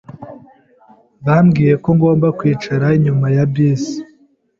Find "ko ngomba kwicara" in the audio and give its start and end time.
1.83-2.85